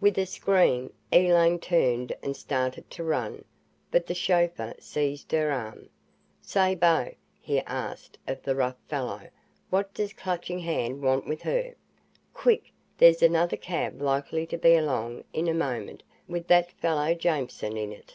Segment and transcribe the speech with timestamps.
[0.00, 3.44] With a scream, Elaine turned and started to run.
[3.90, 5.90] But the chauffeur seized her arm.
[6.40, 7.10] "Say, bo,"
[7.42, 9.28] he asked of the rough fellow,
[9.68, 11.74] "what does Clutching Hand want with her?
[12.32, 12.72] Quick!
[12.96, 17.92] There's another cab likely to be along in a moment with that fellow Jameson in
[17.92, 18.14] it."